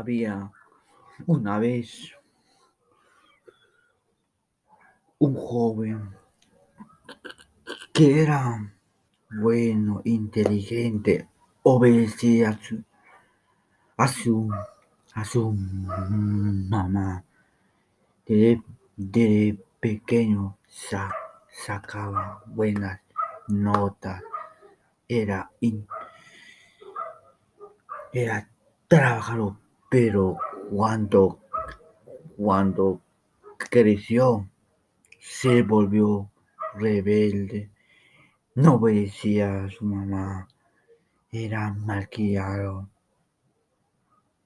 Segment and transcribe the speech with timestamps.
[0.00, 0.50] había
[1.26, 2.12] una vez
[5.18, 6.16] un joven
[7.92, 8.72] que era
[9.30, 11.28] bueno, inteligente,
[11.62, 12.82] obedecía a su,
[13.96, 14.50] a su,
[15.14, 17.24] a su mamá.
[18.26, 20.58] De, pequeño
[21.48, 23.00] sacaba buenas
[23.48, 24.22] notas,
[25.08, 25.50] era,
[28.12, 28.48] era
[28.88, 29.56] trabajador,
[29.90, 30.38] pero
[30.70, 31.40] cuando,
[32.36, 33.02] cuando
[33.58, 34.48] creció,
[35.18, 36.30] se volvió
[36.76, 37.70] rebelde,
[38.54, 40.48] no obedecía a su mamá,
[41.32, 42.88] era malcriado.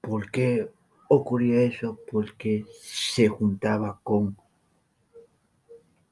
[0.01, 0.71] ¿Por qué
[1.09, 1.99] ocurría eso?
[2.11, 4.35] Porque se juntaba con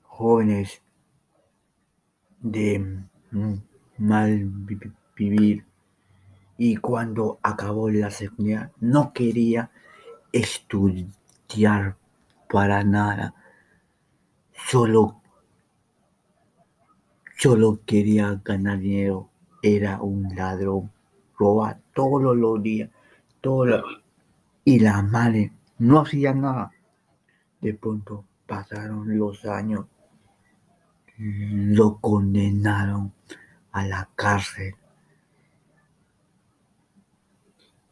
[0.03, 0.83] jóvenes
[2.39, 3.03] de
[3.97, 4.51] mal
[5.15, 5.65] vivir
[6.57, 9.71] y cuando acabó la secundaria no quería
[10.31, 11.97] estudiar
[12.49, 13.33] para nada.
[14.69, 15.21] Solo,
[17.37, 19.29] solo quería ganar dinero,
[19.61, 20.91] era un ladrón,
[21.37, 22.89] roba todos los días,
[23.41, 23.83] todo
[24.63, 26.71] y la madre no hacía nada.
[27.59, 29.85] De pronto pasaron los años,
[31.17, 33.13] lo condenaron
[33.71, 34.75] a la cárcel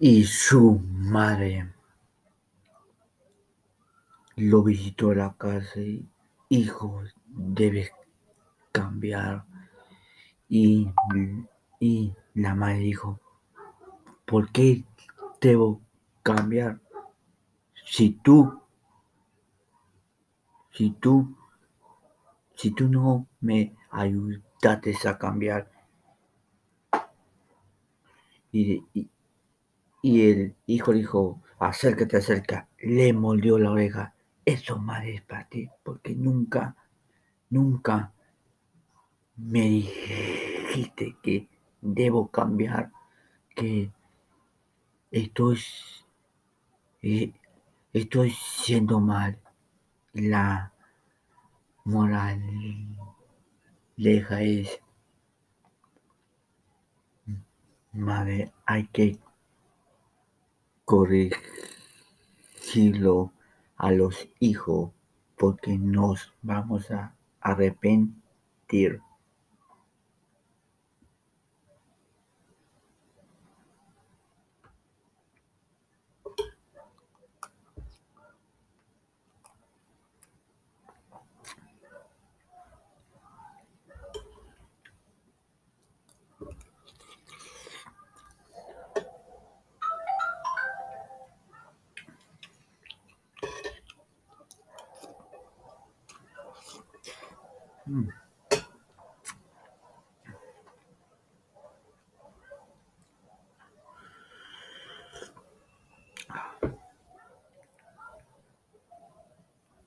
[0.03, 1.71] y su madre
[4.35, 6.09] lo visitó a la cárcel
[6.49, 7.91] hijo, debes
[8.71, 9.45] cambiar.
[10.49, 10.91] Y,
[11.79, 13.19] y la madre dijo,
[14.25, 14.83] ¿por qué
[15.39, 15.79] debo
[16.23, 16.79] cambiar?
[17.85, 18.59] Si tú,
[20.71, 21.37] si tú,
[22.55, 25.71] si tú no me ayudaste a cambiar.
[28.51, 29.07] Y, y,
[30.01, 34.13] y el hijo dijo, acércate, acerca, le moldeó la oreja
[34.45, 36.75] eso madre es para ti, porque nunca,
[37.49, 38.11] nunca
[39.37, 41.47] me dijiste que
[41.79, 42.91] debo cambiar,
[43.55, 43.91] que
[45.11, 45.59] estoy,
[47.01, 47.33] eh,
[47.93, 49.39] estoy siendo mal.
[50.13, 50.73] La
[51.85, 52.41] moral
[53.95, 54.81] leja es,
[57.93, 59.19] madre, hay que
[60.91, 63.31] corregirlo
[63.77, 64.91] a los hijos
[65.37, 68.99] porque nos vamos a arrepentir.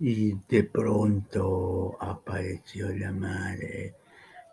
[0.01, 3.95] Y de pronto apareció la madre,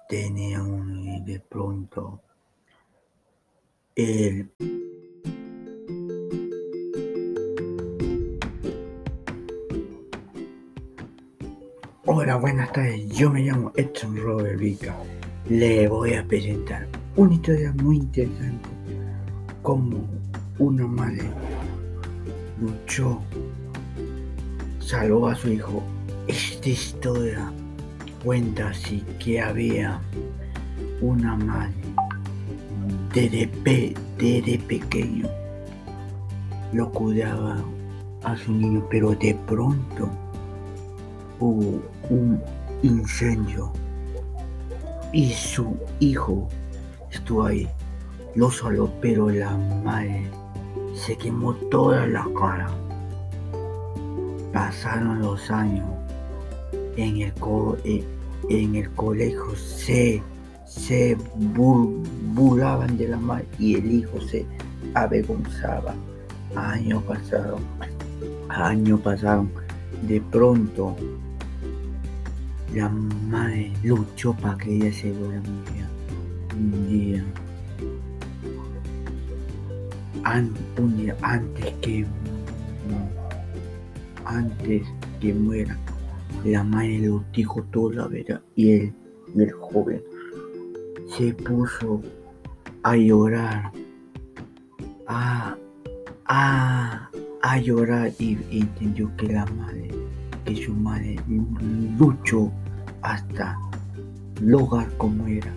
[0.08, 2.22] tenía un, y de pronto
[3.96, 4.50] él
[12.14, 13.08] Hola, buenas tardes.
[13.08, 14.94] Yo me llamo Edson Robert Vika.
[15.48, 16.86] Le voy a presentar
[17.16, 18.68] una historia muy interesante.
[19.62, 20.10] Como
[20.60, 21.30] una madre
[22.60, 23.22] luchó,
[24.80, 25.82] salvó a su hijo.
[26.28, 27.50] Esta historia
[28.26, 30.02] cuenta así que había
[31.00, 31.74] una madre
[33.14, 35.30] desde, desde pequeño
[36.74, 37.64] lo cuidaba
[38.24, 40.10] a su niño, pero de pronto
[41.42, 42.42] hubo un
[42.84, 43.74] incendio
[45.12, 46.48] y su hijo
[47.12, 47.68] estuvo ahí.
[48.36, 50.24] Lo salvó, pero la madre
[50.94, 52.70] se quemó toda la cara.
[54.54, 55.86] Pasaron los años.
[56.96, 57.34] En el,
[57.84, 58.04] eh,
[58.50, 60.22] en el colegio se,
[60.66, 61.18] se
[62.34, 64.46] burlaban de la madre y el hijo se
[64.94, 65.94] avergonzaba.
[66.56, 67.62] Años pasaron,
[68.50, 69.50] años pasaron.
[70.08, 70.96] De pronto
[72.74, 75.90] la madre luchó para que ella se fuera un día.
[76.54, 77.26] Un día,
[81.22, 82.06] antes que
[84.26, 84.84] antes
[85.20, 85.78] que muera,
[86.46, 88.94] la madre lo dijo toda la verdad y él,
[89.36, 90.02] el joven,
[91.18, 92.02] se puso
[92.84, 93.72] a llorar,
[95.08, 95.58] a,
[96.26, 97.10] a,
[97.42, 99.90] a llorar y entendió que la madre,
[100.46, 101.18] que madre
[101.98, 102.52] luchó
[103.02, 103.58] hasta
[104.42, 105.54] lograr como era.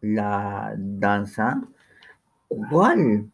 [0.00, 1.60] La danza,
[2.70, 3.30] ¿cuál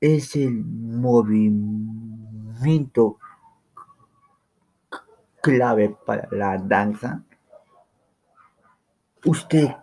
[0.00, 3.18] es el movimiento
[5.42, 7.22] clave para la danza?
[9.24, 9.74] ¿Usted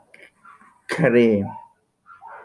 [0.87, 1.45] cree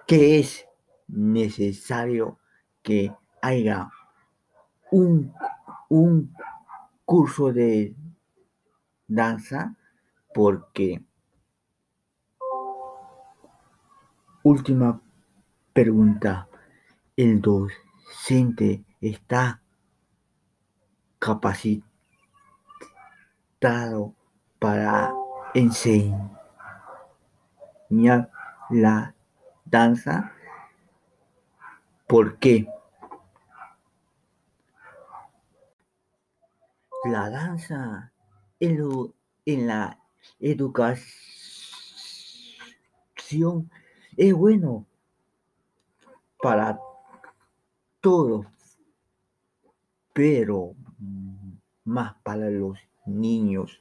[0.06, 0.66] que es
[1.08, 2.38] necesario
[2.82, 3.90] que haya
[4.90, 5.34] un,
[5.88, 6.34] un
[7.04, 7.94] curso de
[9.06, 9.77] danza?
[10.38, 11.02] Porque,
[14.44, 15.00] última
[15.72, 16.46] pregunta,
[17.16, 19.60] ¿el docente está
[21.18, 21.82] capacitado
[24.60, 25.12] para
[25.54, 26.30] enseñar
[28.70, 29.16] la
[29.64, 30.32] danza?
[32.06, 32.68] ¿Por qué?
[37.06, 38.12] La danza
[38.60, 39.12] en,
[39.44, 39.98] en la
[40.40, 41.08] educación
[44.16, 44.86] es bueno
[46.40, 46.78] para
[48.00, 48.46] todos,
[50.12, 50.74] pero
[51.84, 53.80] más para los niños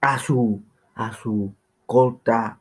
[0.00, 0.62] a su,
[0.94, 1.54] a su
[1.86, 2.60] corta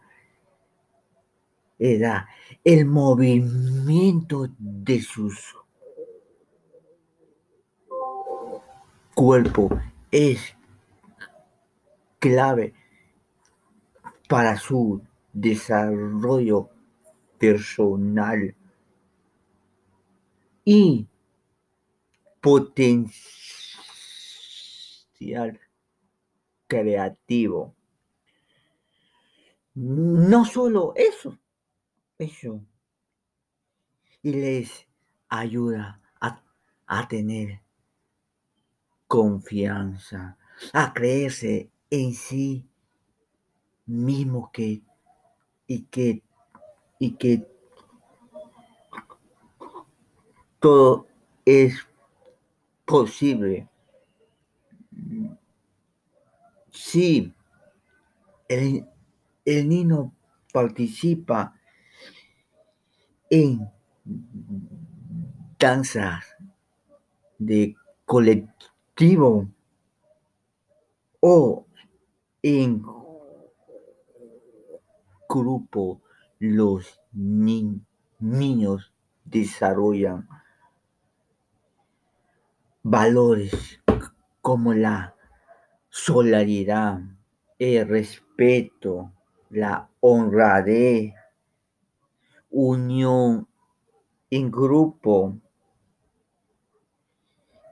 [1.77, 2.25] edad.
[2.63, 5.55] El movimiento de sus
[9.13, 9.69] cuerpo
[10.11, 10.55] es
[12.27, 12.73] clave
[14.27, 15.01] para su
[15.31, 16.69] desarrollo
[17.37, 18.53] personal
[20.65, 21.07] y
[22.41, 23.15] potencial
[26.67, 27.73] creativo.
[29.75, 31.37] No solo eso,
[32.17, 32.59] eso.
[34.21, 34.85] Y les
[35.29, 36.43] ayuda a,
[36.87, 37.61] a tener
[39.07, 40.37] confianza,
[40.73, 42.65] a creerse en sí
[43.85, 44.81] mismo que
[45.67, 46.21] y que
[46.99, 47.47] y que
[50.59, 51.07] todo
[51.45, 51.75] es
[52.85, 53.67] posible.
[56.71, 57.33] Si
[58.47, 58.87] el,
[59.45, 60.13] el niño
[60.51, 61.53] participa
[63.29, 63.69] en
[65.59, 66.25] danzas
[67.37, 67.75] de
[68.05, 69.47] colectivo
[71.19, 71.66] o
[72.41, 72.83] en
[75.27, 76.01] grupo
[76.39, 77.81] los ni
[78.19, 78.93] niños
[79.25, 80.27] desarrollan
[82.83, 83.81] valores
[84.41, 85.13] como la
[85.89, 87.01] solidaridad,
[87.59, 89.11] el respeto,
[89.49, 91.13] la honradez,
[92.49, 93.47] unión
[94.29, 95.37] en grupo,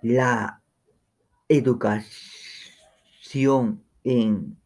[0.02, 0.62] la
[1.48, 2.26] educación
[4.06, 4.58] en,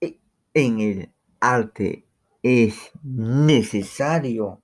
[0.00, 2.04] en el arte
[2.42, 4.62] es necesario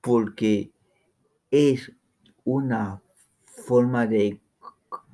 [0.00, 0.72] porque
[1.50, 1.92] es
[2.44, 3.00] una
[3.46, 4.40] forma de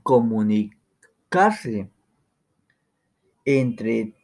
[0.02, 1.90] comunicarse
[3.44, 4.14] entre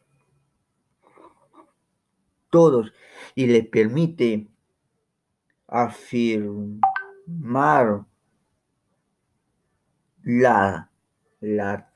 [2.49, 2.93] todos
[3.35, 4.49] y le permite
[5.69, 6.81] afirmar
[10.23, 10.91] la,
[11.41, 11.90] la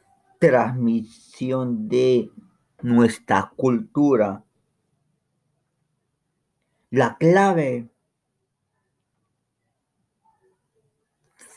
[0.47, 2.31] transmisión de
[2.83, 4.45] nuestra cultura.
[6.91, 7.89] La clave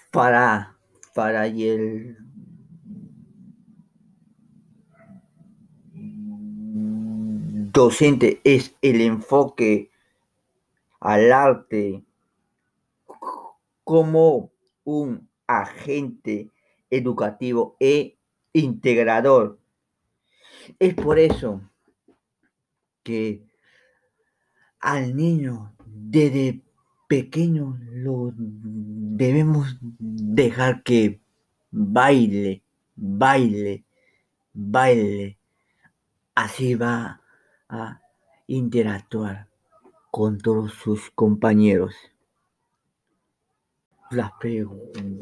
[0.10, 0.78] para,
[1.14, 2.18] para el
[7.74, 9.92] docente es el enfoque
[11.02, 12.06] al arte
[13.84, 14.50] como
[14.86, 16.50] un agente
[16.90, 18.17] educativo e
[18.60, 19.60] integrador.
[20.80, 21.62] Es por eso
[23.04, 23.44] que
[24.80, 26.62] al niño desde
[27.08, 31.22] pequeño lo debemos dejar que
[31.72, 32.64] baile,
[32.96, 33.86] baile,
[34.54, 35.38] baile.
[36.36, 37.22] Así va
[37.70, 38.02] a
[38.48, 39.48] interactuar
[40.12, 41.96] con todos sus compañeros.
[44.10, 45.18] las preguntas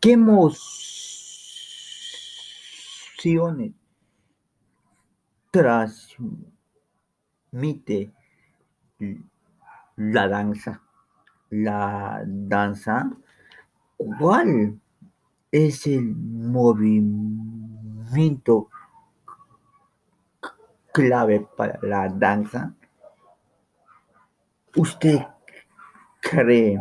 [0.00, 0.92] ¿qué emociones
[5.50, 6.42] transmite
[9.96, 10.82] la danza?
[11.50, 13.10] La danza,
[14.18, 14.78] ¿cuál
[15.50, 17.10] es el movimiento
[20.92, 22.74] clave para la danza?
[24.74, 25.26] ¿Usted
[26.20, 26.78] cree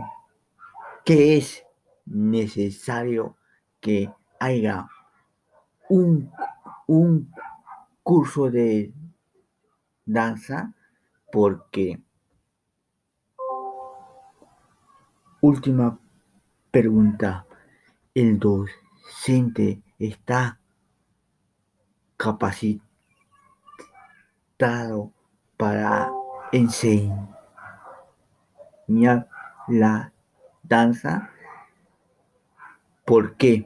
[1.06, 1.64] que es
[2.06, 3.36] necesario
[3.80, 4.88] que haya
[5.90, 6.32] un,
[6.88, 7.32] un
[8.04, 8.94] curso de
[10.06, 10.74] danza?
[11.32, 12.02] Porque,
[15.42, 15.98] última
[16.72, 17.46] pregunta,
[18.14, 20.60] ¿el docente está
[22.18, 22.92] capacitado?
[25.62, 26.12] para
[26.52, 27.28] enseñar
[29.68, 30.11] la
[30.72, 31.30] danza.
[33.04, 33.66] ¿Por qué?